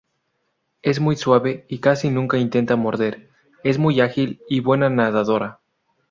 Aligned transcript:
Es 0.81 0.99
muy 0.99 1.15
suave 1.15 1.63
y 1.67 1.77
casi 1.77 2.09
nunca 2.09 2.39
intenta 2.39 2.75
morder, 2.75 3.29
es 3.63 3.77
muy 3.77 4.01
ágil 4.01 4.41
y 4.49 4.59
buena 4.59 4.89
nadadora. 4.89 5.59